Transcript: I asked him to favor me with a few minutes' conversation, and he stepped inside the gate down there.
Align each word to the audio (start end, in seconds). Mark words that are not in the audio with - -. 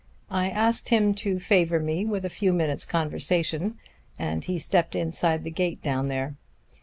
I 0.31 0.49
asked 0.49 0.89
him 0.89 1.13
to 1.13 1.37
favor 1.37 1.79
me 1.79 2.05
with 2.07 2.25
a 2.25 2.29
few 2.31 2.53
minutes' 2.53 2.85
conversation, 2.87 3.77
and 4.17 4.43
he 4.43 4.57
stepped 4.57 4.95
inside 4.95 5.43
the 5.43 5.51
gate 5.51 5.83
down 5.83 6.07
there. 6.07 6.37